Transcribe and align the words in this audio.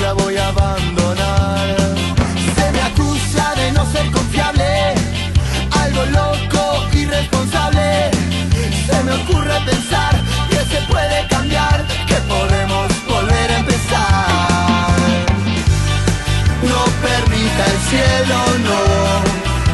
la 0.00 0.12
voy 0.12 0.36
a 0.36 0.48
abandonar. 0.48 1.76
Se 2.56 2.72
me 2.72 2.80
acusa 2.80 3.54
de 3.56 3.72
no 3.72 3.84
ser 3.92 4.10
confiable, 4.10 4.94
algo 5.82 6.04
loco, 6.20 6.86
irresponsable. 6.92 8.10
Se 8.86 9.02
me 9.04 9.12
ocurre 9.12 9.56
pensar 9.64 10.14
que 10.50 10.60
se 10.72 10.80
puede 10.92 11.26
cambiar, 11.28 11.84
que 12.06 12.18
podemos 12.34 12.86
volver 13.08 13.50
a 13.50 13.58
empezar. 13.58 15.06
No 16.70 16.80
permita 17.08 17.62
el 17.72 17.78
cielo, 17.90 18.38
no, 18.68 18.82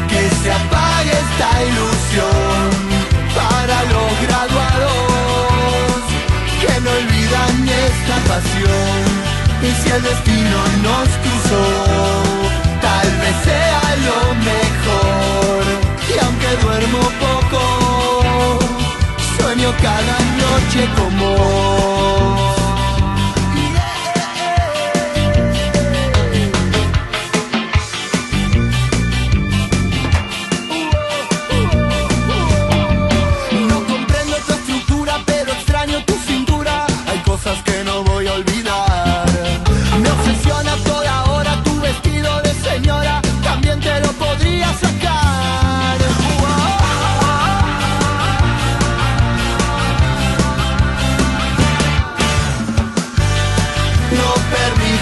que 0.07 0.23
se 0.41 0.51
apague 0.51 1.11
esta 1.11 1.49
ilusión 1.69 2.52
Y 8.35 9.71
si 9.81 9.89
el 9.91 10.01
destino 10.01 10.57
nos 10.81 11.07
cruzó, 11.21 11.63
tal 12.81 13.07
vez 13.21 13.35
sea 13.43 13.95
lo 14.07 14.33
mejor. 14.49 15.63
Y 16.09 16.17
aunque 16.25 16.49
duermo 16.63 16.99
poco, 17.19 18.59
sueño 19.37 19.71
cada 19.83 20.17
noche 20.41 20.89
como 20.97 22.42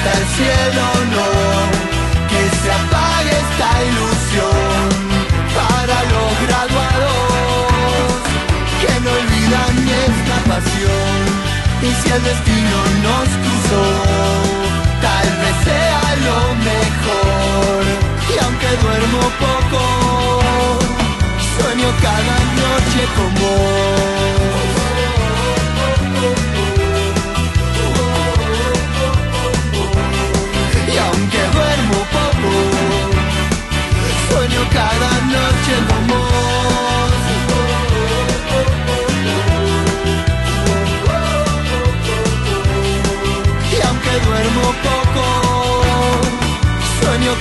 el 0.10 0.26
cielo, 0.36 0.86
no, 1.14 1.28
que 2.30 2.42
se 2.62 2.72
apague 2.72 3.34
esta 3.46 3.70
ilusión 3.90 4.90
para 5.58 5.98
los 6.14 6.32
graduados 6.48 7.22
que 8.82 8.94
no 9.04 9.12
olvidan 9.12 9.76
esta 10.08 10.38
pasión. 10.50 11.20
Y 11.84 11.90
si 12.02 12.08
el 12.12 12.24
destino 12.24 12.78
nos 13.06 13.28
cruzó, 13.44 13.86
tal 15.02 15.28
vez 15.42 15.56
sea 15.66 16.04
lo 16.26 16.56
mejor. 16.56 16.81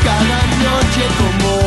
Cada 0.03 0.47
noche 0.62 1.05
como 1.19 1.59